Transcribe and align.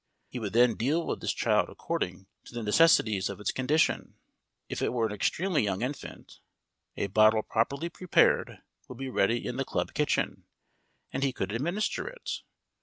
He 0.29 0.39
would 0.39 0.53
then 0.53 0.73
deal 0.73 1.05
with 1.05 1.21
this 1.21 1.31
child 1.31 1.69
according 1.69 2.25
to 2.45 2.55
the 2.55 2.63
necessities 2.63 3.29
of 3.29 3.39
its 3.39 3.51
condition. 3.51 4.15
If 4.67 4.81
it 4.81 4.93
were 4.93 5.05
an 5.05 5.11
extremely 5.13 5.61
young 5.61 5.83
infant, 5.83 6.39
a 6.97 7.05
bottle 7.05 7.43
properly 7.43 7.89
prepared 7.89 8.63
would 8.87 8.97
be 8.97 9.11
ready 9.11 9.45
in 9.45 9.57
the 9.57 9.63
club 9.63 9.93
kitchen, 9.93 10.45
and 11.11 11.21
he 11.21 11.31
could 11.31 11.51
administer 11.51 12.07
it. 12.07 12.41